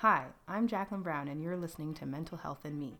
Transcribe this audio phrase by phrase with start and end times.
[0.00, 2.96] Hi, I'm Jacqueline Brown, and you're listening to Mental Health and Me.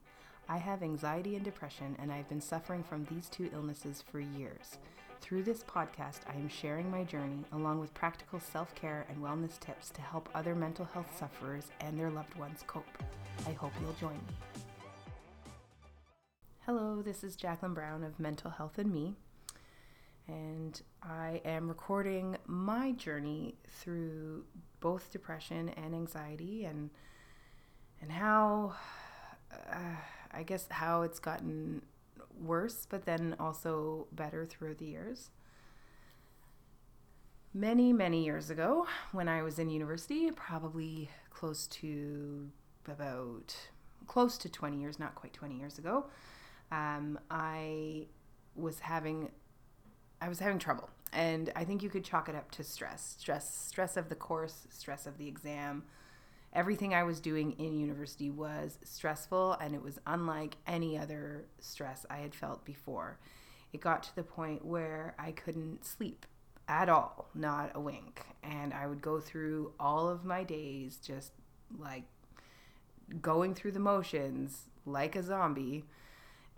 [0.50, 4.76] I have anxiety and depression, and I've been suffering from these two illnesses for years.
[5.22, 9.58] Through this podcast, I am sharing my journey along with practical self care and wellness
[9.58, 13.02] tips to help other mental health sufferers and their loved ones cope.
[13.46, 14.62] I hope you'll join me.
[16.66, 19.14] Hello, this is Jacqueline Brown of Mental Health and Me,
[20.28, 24.44] and I am recording my journey through
[24.80, 26.90] both depression and anxiety and
[28.00, 28.74] and how
[29.52, 29.96] uh,
[30.32, 31.82] I guess how it's gotten
[32.40, 35.30] worse, but then also better through the years.
[37.52, 42.48] Many, many years ago, when I was in university, probably close to
[42.86, 43.56] about
[44.06, 46.06] close to 20 years, not quite 20 years ago,
[46.70, 48.06] um, I
[48.54, 49.30] was having
[50.22, 53.52] I was having trouble, and I think you could chalk it up to stress, stress,
[53.66, 55.84] stress of the course, stress of the exam,
[56.52, 62.06] everything I was doing in university was stressful and it was unlike any other stress
[62.10, 63.18] I had felt before.
[63.72, 66.26] It got to the point where I couldn't sleep
[66.68, 68.22] at all, not a wink.
[68.42, 71.32] And I would go through all of my days just
[71.78, 72.04] like
[73.20, 75.84] going through the motions like a zombie.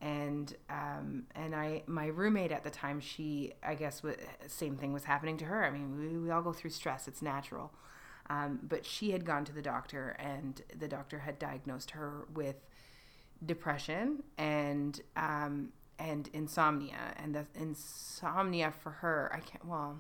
[0.03, 4.92] And um, and I my roommate at the time she I guess w- same thing
[4.92, 5.64] was happening to her.
[5.64, 7.09] I mean we, we all go through stress.
[7.09, 7.72] It's natural.
[8.28, 12.56] Um, but she had gone to the doctor, and the doctor had diagnosed her with
[13.44, 17.14] depression and um, and insomnia.
[17.16, 19.64] And the insomnia for her, I can't.
[19.64, 19.98] Well,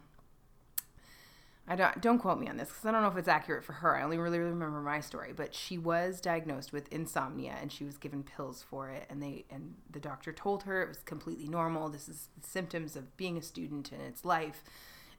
[1.66, 3.72] I don't don't quote me on this because I don't know if it's accurate for
[3.74, 3.96] her.
[3.96, 7.98] I only really, remember my story, but she was diagnosed with insomnia and she was
[7.98, 9.06] given pills for it.
[9.08, 11.88] And they and the doctor told her it was completely normal.
[11.88, 14.64] This is symptoms of being a student and it's life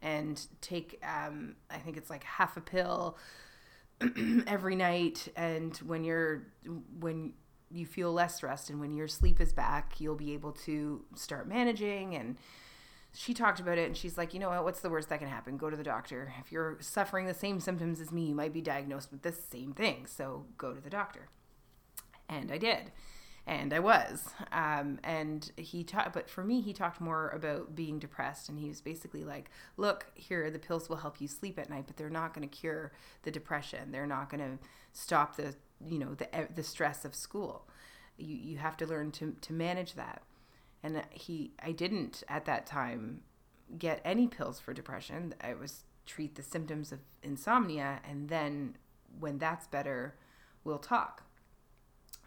[0.02, 3.18] and take um, I think it's like half a pill
[4.48, 6.48] every night and when you're
[7.00, 7.34] when
[7.72, 11.48] you feel less stressed and when your sleep is back you'll be able to start
[11.48, 12.38] managing and
[13.14, 15.28] she talked about it and she's like you know what what's the worst that can
[15.28, 18.54] happen go to the doctor if you're suffering the same symptoms as me you might
[18.54, 21.30] be diagnosed with the same thing so go to the doctor
[22.28, 22.92] and i did
[23.46, 24.30] and I was.
[24.52, 28.70] Um, and he talked, but for me, he talked more about being depressed, and he
[28.70, 32.10] was basically like, "Look, here, the pills will help you sleep at night, but they're
[32.10, 32.94] not going to cure
[33.24, 33.92] the depression.
[33.92, 34.64] They're not going to
[34.94, 37.68] stop the, you know, the the stress of school.
[38.18, 40.24] You you have to learn to to manage that."
[40.84, 43.22] And he, I didn't at that time
[43.78, 45.34] get any pills for depression.
[45.42, 48.76] I was treat the symptoms of insomnia, and then
[49.20, 50.16] when that's better,
[50.66, 51.24] we'll talk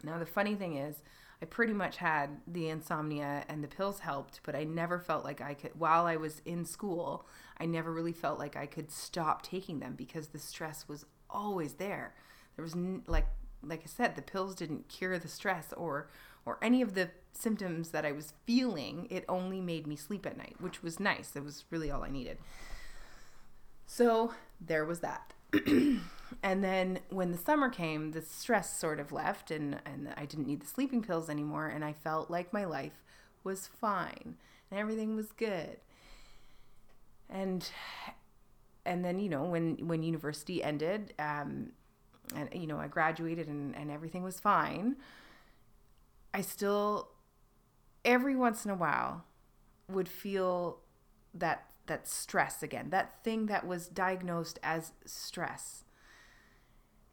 [0.03, 1.01] now, the funny thing is,
[1.41, 5.41] I pretty much had the insomnia and the pills helped, but I never felt like
[5.41, 7.27] I could, while I was in school,
[7.59, 11.73] I never really felt like I could stop taking them because the stress was always
[11.73, 12.15] there.
[12.55, 12.75] There was,
[13.05, 13.27] like,
[13.61, 16.09] like I said, the pills didn't cure the stress or,
[16.45, 17.09] or any of the
[17.39, 19.07] symptoms that I was feeling.
[19.09, 21.35] It only made me sleep at night, which was nice.
[21.35, 22.37] It was really all I needed.
[23.85, 25.33] So there was that.
[26.43, 30.47] and then when the summer came, the stress sort of left, and, and I didn't
[30.47, 33.03] need the sleeping pills anymore, and I felt like my life
[33.43, 34.35] was fine
[34.69, 35.77] and everything was good.
[37.29, 37.69] And
[38.85, 41.71] and then you know when when university ended, um,
[42.35, 44.95] and you know I graduated and, and everything was fine.
[46.33, 47.09] I still
[48.07, 49.25] every once in a while
[49.91, 50.79] would feel
[51.35, 55.83] that that stress again, that thing that was diagnosed as stress.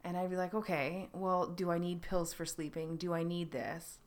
[0.03, 2.97] And I'd be like, okay, well, do I need pills for sleeping?
[2.97, 3.99] Do I need this?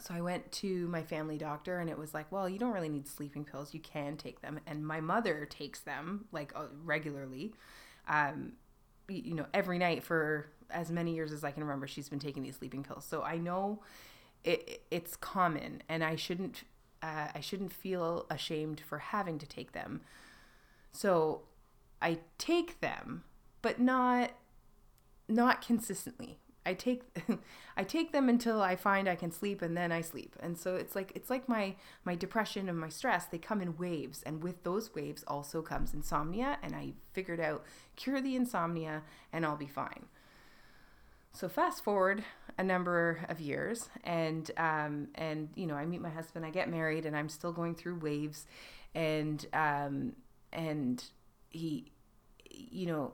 [0.00, 2.88] So I went to my family doctor and it was like, well, you don't really
[2.88, 3.72] need sleeping pills.
[3.72, 4.60] You can take them.
[4.66, 7.54] And my mother takes them like uh, regularly.
[8.08, 8.52] Um,
[9.08, 12.42] you know, every night for as many years as I can remember, she's been taking
[12.42, 13.04] these sleeping pills.
[13.04, 13.82] So I know
[14.46, 16.64] it, it's common and I shouldn't
[17.02, 20.00] uh, I shouldn't feel ashamed for having to take them.
[20.92, 21.42] So
[22.00, 23.24] I take them,
[23.60, 24.30] but not
[25.28, 26.38] not consistently.
[26.64, 27.02] I take
[27.76, 30.36] I take them until I find I can sleep and then I sleep.
[30.40, 33.76] And so it's like it's like my my depression and my stress, they come in
[33.76, 37.64] waves and with those waves also comes insomnia and I figured out
[37.96, 39.02] cure the insomnia
[39.32, 40.06] and I'll be fine.
[41.36, 42.24] So fast forward
[42.56, 46.70] a number of years, and um, and you know, I meet my husband, I get
[46.70, 48.46] married, and I'm still going through waves,
[48.94, 50.14] and um,
[50.50, 51.04] and
[51.50, 51.92] he,
[52.50, 53.12] you know,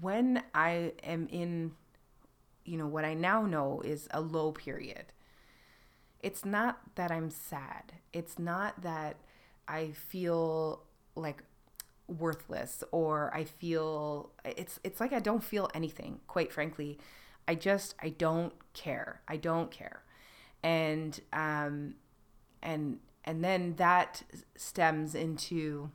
[0.00, 1.70] when I am in,
[2.64, 5.04] you know, what I now know is a low period.
[6.18, 7.92] It's not that I'm sad.
[8.12, 9.18] It's not that
[9.68, 10.82] I feel
[11.14, 11.44] like
[12.12, 16.98] worthless or I feel it's it's like I don't feel anything, quite frankly.
[17.48, 19.22] I just I don't care.
[19.28, 20.02] I don't care.
[20.62, 21.94] And um
[22.62, 24.22] and and then that
[24.56, 25.90] stems into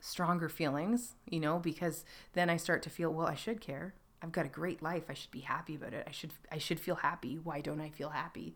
[0.00, 2.04] stronger feelings, you know, because
[2.34, 3.94] then I start to feel, well, I should care.
[4.22, 5.04] I've got a great life.
[5.08, 6.04] I should be happy about it.
[6.06, 7.38] I should I should feel happy.
[7.42, 8.54] Why don't I feel happy?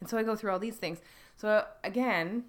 [0.00, 0.98] And so I go through all these things.
[1.36, 2.44] So again,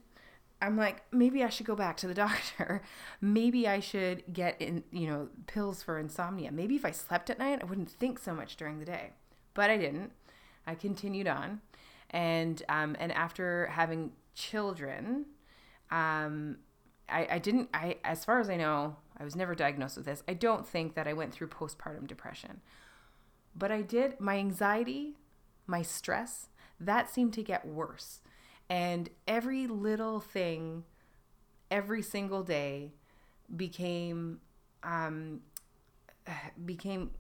[0.62, 2.84] I'm like, maybe I should go back to the doctor.
[3.20, 6.52] Maybe I should get in, you know, pills for insomnia.
[6.52, 9.12] Maybe if I slept at night, I wouldn't think so much during the day.
[9.54, 10.12] But I didn't.
[10.66, 11.62] I continued on,
[12.12, 15.26] and um, and after having children,
[15.90, 16.58] um,
[17.10, 17.70] I, I didn't.
[17.74, 20.24] I as far as I know, I was never diagnosed with this.
[20.28, 22.62] I don't think that I went through postpartum depression,
[23.56, 24.20] but I did.
[24.20, 25.18] My anxiety,
[25.66, 26.50] my stress,
[26.80, 28.20] that seemed to get worse
[28.72, 30.86] and every little thing,
[31.70, 32.94] every single day
[33.54, 34.40] became
[34.82, 35.42] um,
[36.66, 37.12] became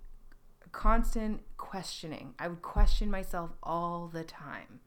[0.71, 2.35] constant questioning.
[2.39, 4.79] I would question myself all the time.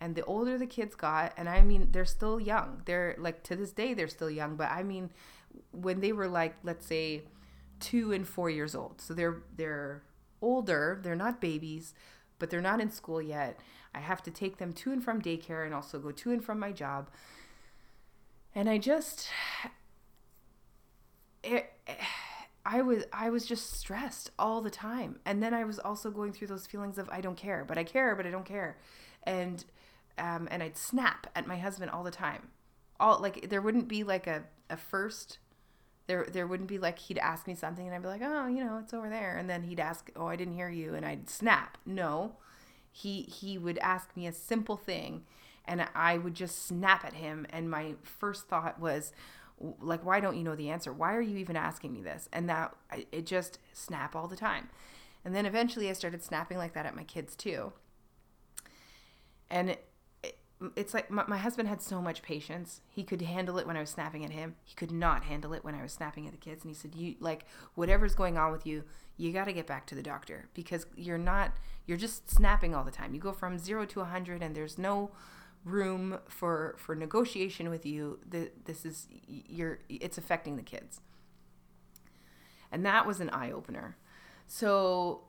[0.00, 2.80] And the older the kids got, and I mean, they're still young.
[2.86, 4.56] They're like to this day, they're still young.
[4.56, 5.10] But I mean,
[5.72, 7.24] when they were like, let's say,
[7.80, 10.04] two and four years old, so they're they're
[10.40, 11.00] older.
[11.02, 11.92] They're not babies,
[12.38, 13.60] but they're not in school yet.
[13.94, 16.58] I have to take them to and from daycare and also go to and from
[16.58, 17.08] my job.
[18.54, 19.28] And I just
[21.44, 21.72] it,
[22.66, 25.20] I was I was just stressed all the time.
[25.24, 27.84] And then I was also going through those feelings of I don't care, but I
[27.84, 28.76] care, but I don't care.
[29.22, 29.64] And
[30.18, 32.48] um, and I'd snap at my husband all the time.
[33.00, 35.38] All like there wouldn't be like a, a first
[36.08, 38.64] there there wouldn't be like he'd ask me something and I'd be like, "Oh, you
[38.64, 41.30] know, it's over there." And then he'd ask, "Oh, I didn't hear you." And I'd
[41.30, 41.78] snap.
[41.86, 42.36] No.
[42.90, 45.24] He he would ask me a simple thing
[45.64, 49.12] and I would just snap at him and my first thought was
[49.80, 50.92] like why don't you know the answer?
[50.92, 52.28] Why are you even asking me this?
[52.32, 52.74] And that
[53.12, 54.68] it just snap all the time.
[55.24, 57.72] And then eventually I started snapping like that at my kids too.
[59.50, 59.76] And
[60.74, 62.80] it's like my, my, husband had so much patience.
[62.88, 64.56] He could handle it when I was snapping at him.
[64.64, 66.64] He could not handle it when I was snapping at the kids.
[66.64, 68.84] And he said, "You like whatever's going on with you,
[69.16, 71.52] you got to get back to the doctor because you're not.
[71.86, 73.14] You're just snapping all the time.
[73.14, 75.10] You go from zero to a hundred, and there's no
[75.64, 78.18] room for for negotiation with you.
[78.28, 79.78] The, this is you're.
[79.88, 81.00] It's affecting the kids."
[82.70, 83.96] And that was an eye opener.
[84.46, 85.27] So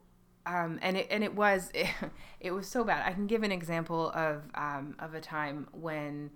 [0.50, 1.86] um, and it and it was it,
[2.40, 3.06] it, was so bad.
[3.06, 6.30] I can give an example of um, of a time when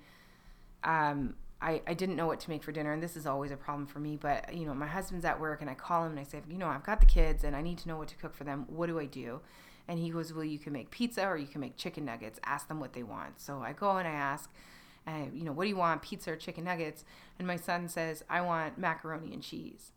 [0.85, 3.57] um, I I didn't know what to make for dinner, and this is always a
[3.57, 4.17] problem for me.
[4.17, 6.59] But you know, my husband's at work, and I call him and I say, you
[6.59, 8.67] know, I've got the kids, and I need to know what to cook for them.
[8.69, 9.41] What do I do?
[9.87, 12.41] And he goes, well, you can make pizza or you can make chicken nuggets.
[12.45, 13.39] Ask them what they want.
[13.39, 14.51] So I go and I ask.
[15.07, 17.05] Uh, you know, what do you want, pizza or chicken nuggets?
[17.39, 19.93] And my son says, I want macaroni and cheese.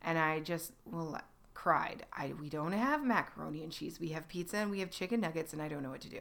[0.00, 1.20] And I just, well,
[1.56, 2.04] cried.
[2.12, 3.98] I we don't have macaroni and cheese.
[3.98, 6.20] We have pizza and we have chicken nuggets and I don't know what to do.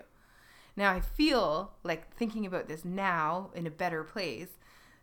[0.77, 4.47] Now I feel like thinking about this now in a better place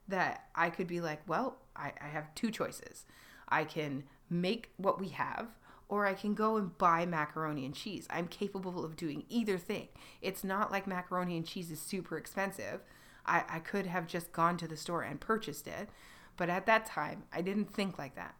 [0.09, 3.05] that I could be like, well, I, I have two choices.
[3.51, 5.49] I can make what we have
[5.91, 8.09] or I can go and buy macaroni and cheese.
[8.09, 9.89] I'm capable of doing either thing.
[10.23, 12.81] It's not like macaroni and cheese is super expensive.
[13.27, 15.91] I, I could have just gone to the store and purchased it.
[16.39, 18.35] But at that time, I didn't think like that.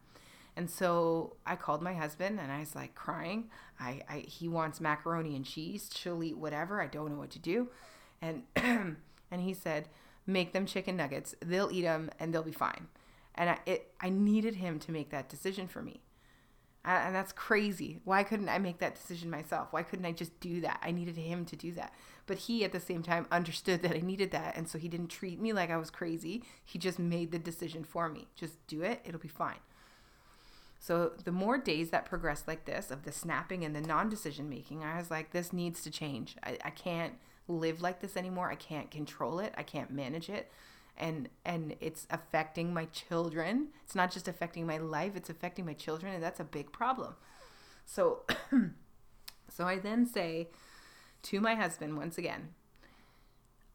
[0.55, 3.49] And so I called my husband and I was like crying.
[3.79, 5.89] I, I he wants macaroni and cheese.
[5.93, 6.81] She'll eat whatever.
[6.81, 7.69] I don't know what to do.
[8.21, 8.97] And and
[9.39, 9.89] he said,
[10.27, 11.35] "Make them chicken nuggets.
[11.43, 12.87] They'll eat them and they'll be fine."
[13.35, 16.01] And I it I needed him to make that decision for me.
[16.85, 17.99] And that's crazy.
[18.03, 19.69] Why couldn't I make that decision myself?
[19.71, 20.81] Why couldn't I just do that?
[20.83, 21.93] I needed him to do that.
[22.25, 24.57] But he, at the same time, understood that I needed that.
[24.57, 26.43] And so he didn't treat me like I was crazy.
[26.65, 28.27] He just made the decision for me.
[28.35, 29.59] Just do it, it'll be fine.
[30.83, 34.83] So the more days that progressed like this of the snapping and the non-decision making,
[34.83, 36.35] I was like, this needs to change.
[36.43, 37.13] I, I can't
[37.47, 38.51] live like this anymore.
[38.51, 39.53] I can't control it.
[39.55, 40.51] I can't manage it.
[40.97, 43.69] And and it's affecting my children.
[43.85, 47.15] It's not just affecting my life, it's affecting my children, and that's a big problem.
[47.85, 48.23] So
[49.49, 50.49] so I then say
[51.21, 52.49] to my husband once again,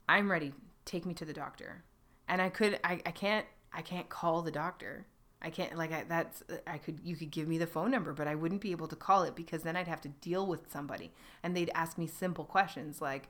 [0.07, 0.53] I'm ready.
[0.85, 1.85] Take me to the doctor.
[2.27, 5.07] And I could I, I can't I can't call the doctor
[5.41, 8.27] I can't like I, that's I could you could give me the phone number, but
[8.27, 11.13] I wouldn't be able to call it because then I'd have to deal with somebody
[11.43, 13.29] and they'd ask me simple questions like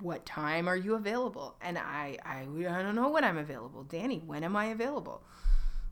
[0.00, 1.56] what time are you available?
[1.60, 3.82] And I I I don't know when I'm available.
[3.82, 5.24] Danny, when am I available?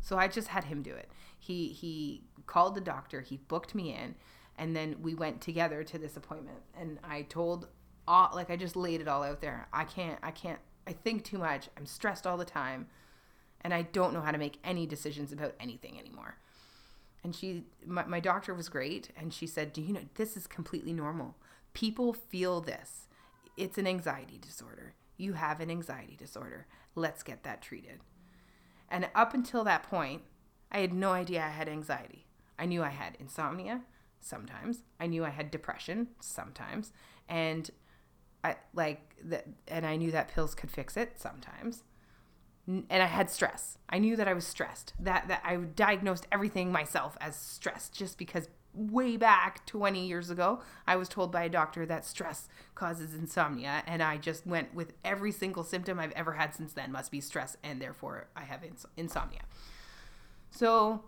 [0.01, 1.11] So I just had him do it.
[1.39, 4.15] He he called the doctor, he booked me in,
[4.57, 7.69] and then we went together to this appointment and I told
[8.07, 9.67] all like I just laid it all out there.
[9.73, 11.69] I can't I can't I think too much.
[11.77, 12.87] I'm stressed all the time
[13.67, 16.37] and I don't know how to make any decisions about anything anymore.
[17.25, 20.47] And she, my, my doctor was great, and she said, Do you know, this is
[20.47, 21.35] completely normal.
[21.75, 23.09] People feel this.
[23.57, 24.95] It's an anxiety disorder.
[25.17, 26.69] You have an anxiety disorder.
[26.95, 27.99] Let's get that treated.
[28.89, 30.23] And up until that point,
[30.71, 32.25] I had no idea I had anxiety.
[32.61, 33.81] I knew I had insomnia
[34.21, 34.85] sometimes.
[35.01, 36.93] I knew I had depression sometimes.
[37.29, 37.69] And
[38.45, 41.83] I like that and I knew that pills could fix it sometimes.
[42.67, 43.79] And I had stress.
[43.89, 44.93] I knew that I was stressed.
[44.99, 50.61] That that I diagnosed everything myself as stress just because way back 20 years ago,
[50.87, 54.93] I was told by a doctor that stress causes insomnia, and I just went with
[55.05, 58.63] every single symptom I've ever had since then must be stress, and therefore I have
[58.63, 59.43] ins- insomnia.
[60.51, 61.05] So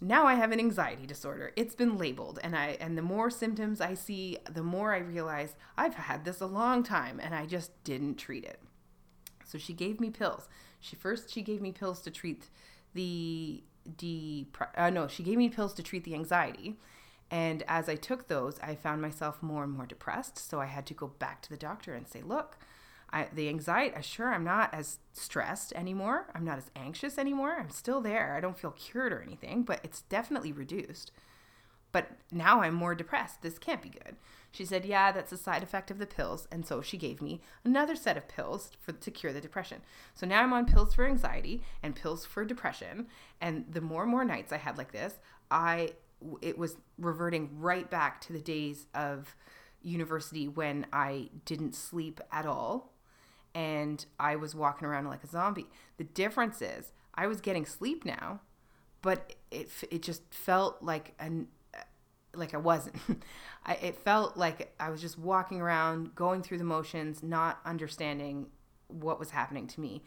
[0.00, 1.52] now I have an anxiety disorder.
[1.56, 5.56] It's been labeled, and I and the more symptoms I see, the more I realize
[5.76, 8.60] I've had this a long time, and I just didn't treat it.
[9.44, 10.48] So she gave me pills.
[10.80, 12.46] She first she gave me pills to treat
[12.94, 13.62] the
[13.96, 16.76] de uh, no she gave me pills to treat the anxiety
[17.30, 20.38] and as I took those, I found myself more and more depressed.
[20.38, 22.56] So I had to go back to the doctor and say, look,
[23.10, 26.28] I, the anxiety, uh, sure, I'm not as stressed anymore.
[26.34, 27.56] I'm not as anxious anymore.
[27.58, 28.34] I'm still there.
[28.34, 31.10] I don't feel cured or anything, but it's definitely reduced.
[31.92, 33.42] But now I'm more depressed.
[33.42, 34.16] This can't be good.
[34.50, 36.48] She said, Yeah, that's a side effect of the pills.
[36.50, 39.82] And so she gave me another set of pills for, to cure the depression.
[40.14, 43.06] So now I'm on pills for anxiety and pills for depression.
[43.40, 45.14] And the more and more nights I had like this,
[45.50, 45.92] I
[46.42, 49.36] it was reverting right back to the days of
[49.82, 52.92] university when I didn't sleep at all
[53.54, 55.66] and I was walking around like a zombie.
[55.96, 58.40] The difference is I was getting sleep now,
[59.02, 61.48] but it it just felt like an
[62.38, 62.96] like I wasn't.
[63.66, 68.46] I, it felt like I was just walking around, going through the motions, not understanding
[68.88, 70.02] what was happening to me.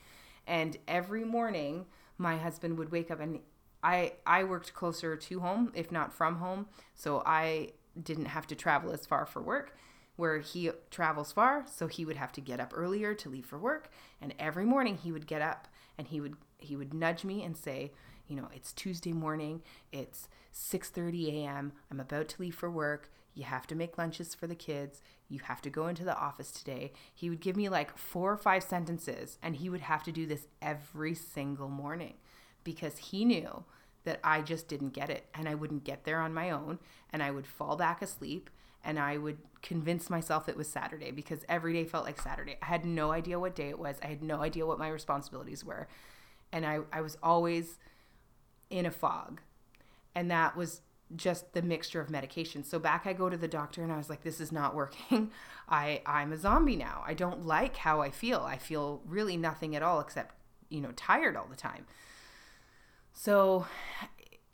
[0.48, 1.86] And every morning,
[2.18, 3.40] my husband would wake up and
[3.84, 8.56] I I worked closer to home, if not from home, so I didn't have to
[8.56, 9.76] travel as far for work.
[10.18, 13.58] Where he travels far, so he would have to get up earlier to leave for
[13.58, 13.90] work,
[14.22, 17.58] and every morning he would get up and he would he would nudge me and
[17.58, 17.92] say,
[18.28, 19.62] you know, it's Tuesday morning,
[19.92, 21.74] it's 6:30 a.m.
[21.90, 23.12] I'm about to leave for work.
[23.34, 25.02] You have to make lunches for the kids.
[25.30, 26.92] You have to go into the office today.
[27.14, 30.26] He would give me like four or five sentences and he would have to do
[30.26, 32.16] this every single morning
[32.64, 33.64] because he knew
[34.04, 36.80] that I just didn't get it and I wouldn't get there on my own
[37.14, 38.50] and I would fall back asleep
[38.84, 42.58] and I would convince myself it was Saturday because every day felt like Saturday.
[42.62, 43.98] I had no idea what day it was.
[44.04, 45.88] I had no idea what my responsibilities were.
[46.52, 47.78] And I, I was always
[48.70, 49.42] in a fog.
[50.16, 50.82] And that was
[51.16, 52.64] just the mixture of medication.
[52.64, 55.32] So back I go to the doctor and I was like, this is not working.
[55.70, 57.04] I, I'm a zombie now.
[57.06, 58.42] I don't like how I feel.
[58.42, 60.36] I feel really nothing at all except,
[60.70, 61.86] you know, tired all the time.
[63.14, 63.66] So,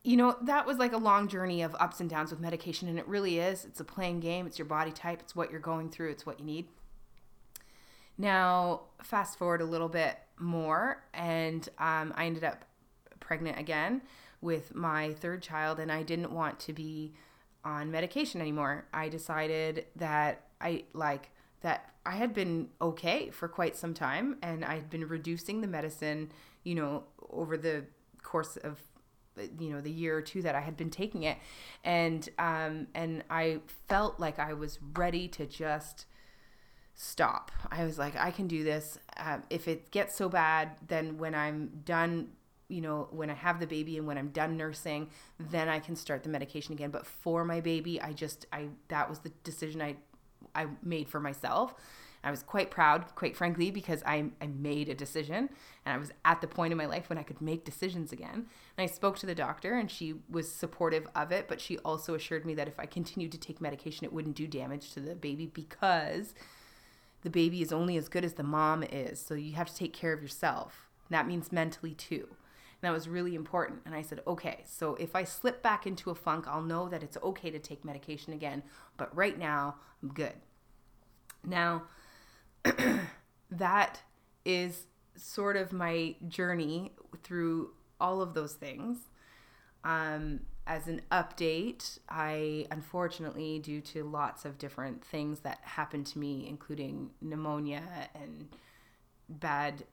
[0.03, 2.97] you know, that was like a long journey of ups and downs with medication, and
[2.97, 3.65] it really is.
[3.65, 6.39] It's a playing game, it's your body type, it's what you're going through, it's what
[6.39, 6.67] you need.
[8.17, 12.65] Now, fast forward a little bit more, and um, I ended up
[13.19, 14.01] pregnant again
[14.41, 17.13] with my third child, and I didn't want to be
[17.63, 18.85] on medication anymore.
[18.93, 24.63] I decided that I like that I had been okay for quite some time, and
[24.63, 26.31] I had been reducing the medicine,
[26.63, 27.85] you know, over the
[28.23, 28.81] course of
[29.59, 31.37] you know the year or two that I had been taking it.
[31.83, 36.05] And um and I felt like I was ready to just
[36.95, 37.51] stop.
[37.69, 38.97] I was like I can do this.
[39.17, 42.29] Um, if it gets so bad then when I'm done
[42.69, 45.09] you know when I have the baby and when I'm done nursing
[45.39, 49.09] then I can start the medication again but for my baby I just I that
[49.09, 49.95] was the decision I
[50.55, 51.75] I made for myself
[52.23, 55.49] I was quite proud, quite frankly, because I, I made a decision
[55.85, 58.47] and I was at the point in my life when I could make decisions again.
[58.77, 62.15] And I spoke to the doctor and she was supportive of it, but she also
[62.15, 65.15] assured me that if I continued to take medication, it wouldn't do damage to the
[65.15, 66.33] baby because
[67.21, 69.21] the baby is only as good as the mom is.
[69.21, 70.89] So you have to take care of yourself.
[71.09, 72.27] That means mentally too.
[72.81, 73.81] That was really important.
[73.85, 77.01] And I said, okay, so if I slip back into a funk, I'll know that
[77.01, 78.63] it's okay to take medication again.
[78.97, 80.33] But right now, I'm good.
[81.43, 81.83] Now,
[83.49, 84.01] that
[84.45, 86.93] is sort of my journey
[87.23, 88.99] through all of those things.
[89.83, 96.19] Um, as an update, I unfortunately, due to lots of different things that happened to
[96.19, 98.49] me, including pneumonia and
[99.29, 99.85] bad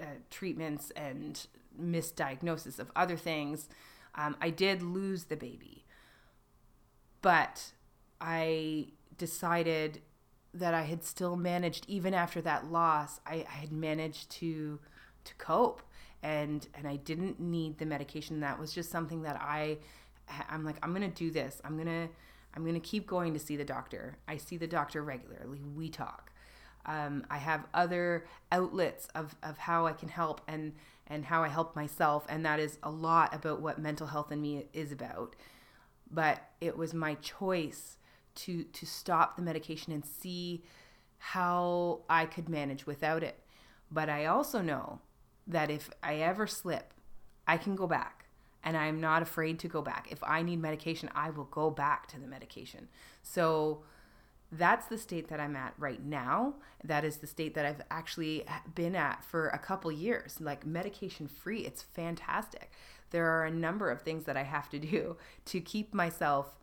[0.00, 1.46] uh, treatments and
[1.80, 3.68] misdiagnosis of other things,
[4.14, 5.84] um, I did lose the baby.
[7.22, 7.72] But
[8.20, 10.00] I decided
[10.54, 14.78] that I had still managed, even after that loss, I, I had managed to
[15.24, 15.82] to cope
[16.22, 18.40] and and I didn't need the medication.
[18.40, 19.78] That was just something that I
[20.48, 21.60] I'm like I'm to do this.
[21.64, 22.08] I'm to
[22.54, 24.16] I'm to keep going to see the doctor.
[24.26, 25.60] I see the doctor regularly.
[25.74, 26.30] We talk.
[26.86, 30.72] Um, I have other outlets of, of how I can help and
[31.06, 34.42] and how I help myself, and that is a lot about what Mental Health and
[34.42, 35.36] Me is about.
[36.10, 37.98] But it was my choice
[38.36, 40.62] to to stop the medication and see
[41.18, 43.42] how I could manage without it.
[43.90, 45.00] But I also know
[45.46, 46.92] that if I ever slip,
[47.46, 48.26] I can go back
[48.62, 50.08] and I'm not afraid to go back.
[50.10, 52.88] If I need medication, I will go back to the medication.
[53.22, 53.84] So
[54.52, 56.54] that's the state that I'm at right now.
[56.84, 61.26] That is the state that I've actually been at for a couple years, like medication
[61.26, 61.60] free.
[61.60, 62.70] It's fantastic.
[63.10, 66.54] There are a number of things that I have to do to keep myself,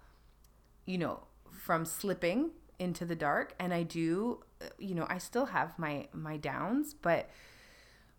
[0.85, 5.45] you know, from slipping into the dark and I do uh, you know I still
[5.47, 7.29] have my my downs but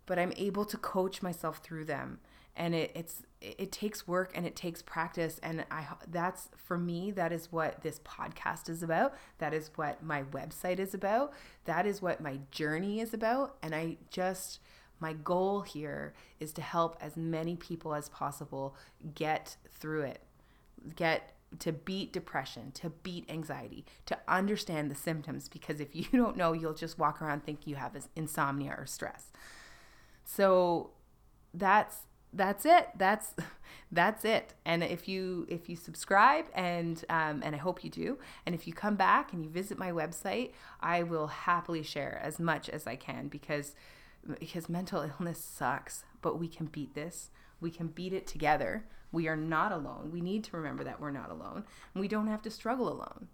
[0.05, 2.19] but I'm able to coach myself through them
[2.55, 3.23] and it, it's
[3.57, 5.39] it takes work and it takes practice.
[5.43, 9.13] And I that's for me that is what this podcast is about.
[9.37, 11.33] That is what my website is about.
[11.65, 13.57] That is what my journey is about.
[13.61, 14.59] And I just
[14.99, 18.75] my goal here is to help as many people as possible
[19.13, 20.23] get through it.
[20.95, 26.37] Get to beat depression, to beat anxiety, to understand the symptoms because if you don't
[26.37, 29.31] know, you'll just walk around thinking you have insomnia or stress.
[30.23, 30.91] So
[31.53, 31.97] that's
[32.33, 32.89] that's it.
[32.97, 33.33] That's
[33.91, 34.53] that's it.
[34.65, 38.67] And if you if you subscribe and um, and I hope you do, and if
[38.67, 40.51] you come back and you visit my website,
[40.81, 43.75] I will happily share as much as I can because
[44.39, 47.29] because mental illness sucks, but we can beat this.
[47.61, 48.85] We can beat it together.
[49.11, 50.09] We are not alone.
[50.11, 51.63] We need to remember that we're not alone.
[51.93, 53.27] And we don't have to struggle alone.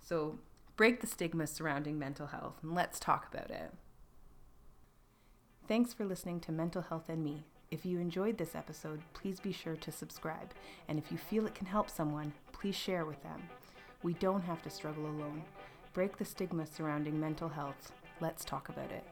[0.00, 0.38] So
[0.76, 3.74] break the stigma surrounding mental health and let's talk about it.
[5.66, 7.44] Thanks for listening to Mental Health and Me.
[7.70, 10.52] If you enjoyed this episode, please be sure to subscribe.
[10.88, 13.42] And if you feel it can help someone, please share with them.
[14.02, 15.42] We don't have to struggle alone.
[15.92, 17.92] Break the stigma surrounding mental health.
[18.20, 19.04] Let's talk about it.